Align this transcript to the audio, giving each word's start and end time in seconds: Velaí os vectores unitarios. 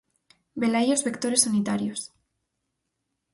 Velaí 0.61 0.89
os 0.95 1.05
vectores 1.07 1.45
unitarios. 1.51 2.01